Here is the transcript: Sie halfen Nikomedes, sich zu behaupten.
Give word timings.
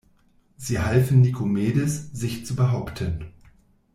Sie 0.57 0.79
halfen 0.79 1.21
Nikomedes, 1.21 2.09
sich 2.11 2.43
zu 2.43 2.55
behaupten. 2.55 3.31